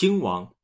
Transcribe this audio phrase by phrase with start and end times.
[0.00, 0.54] 亲王。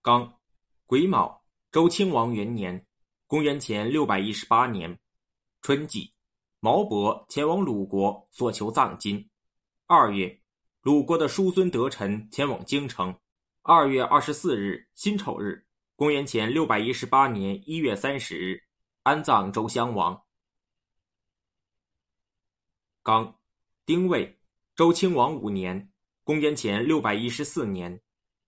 [0.00, 0.40] 刚，
[0.86, 2.86] 癸卯，周亲王元年，
[3.26, 4.98] 公元前六百一十八年，
[5.60, 6.14] 春季，
[6.60, 9.28] 毛伯前往鲁国索求藏金。
[9.84, 10.40] 二月，
[10.80, 13.14] 鲁国的叔孙得臣前往京城。
[13.60, 15.66] 二月二十四日，辛丑日，
[15.96, 18.64] 公元前六百一十八年一月三十日，
[19.02, 20.22] 安葬周襄王。
[23.02, 23.38] 刚，
[23.84, 24.40] 丁未，
[24.74, 25.89] 周亲王五年，
[26.30, 28.00] 公元前六百一十四年，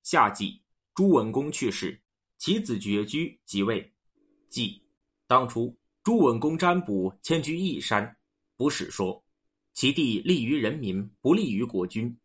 [0.05, 0.62] 夏季，
[0.95, 2.01] 朱文公去世，
[2.39, 3.93] 其子绝居即位。
[4.48, 4.80] 即，
[5.27, 8.16] 当初朱文公占卜迁居义山，
[8.56, 9.20] 卜史说，
[9.75, 12.16] 其地利于人民，不利于国君。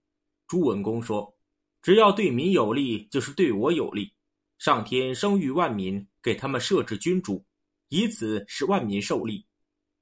[0.48, 1.36] 朱文公说，
[1.82, 4.14] 只要对民有利，就是对我有利。
[4.60, 7.44] 上天生育万民，给他们设置君主，
[7.90, 9.44] 以此使万民受利。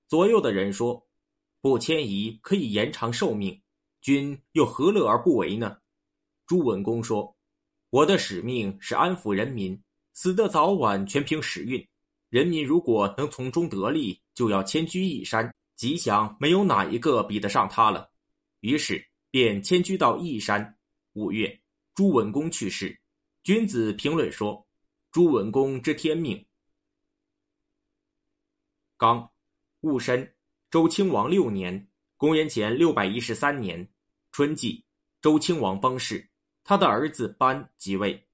[0.10, 1.02] 左右的人说。
[1.62, 3.60] 不迁移可以延长寿命，
[4.06, 5.80] 君又何乐而不为呢？
[6.46, 7.36] 朱文公说
[7.90, 9.82] ：“我的使命是安抚人民，
[10.14, 11.84] 死的早晚全凭时运。
[12.30, 18.08] 人民如果能从中得利，就要迁居义山，吉祥没有哪一个比得上他了。”
[18.62, 20.78] 于是便迁居到义山。
[21.14, 21.60] 五月，
[21.96, 22.96] 朱文公去世，
[23.42, 24.68] 君子评论说
[25.12, 26.46] ：“朱文公知天命。”
[28.98, 29.28] 刚，
[29.82, 30.32] 戊申。
[30.70, 33.88] 周亲王六年，公元前六百一十三年，
[34.38, 34.84] 春季，
[35.22, 36.30] 周清王崩逝，
[36.62, 38.25] 他的儿子班即位。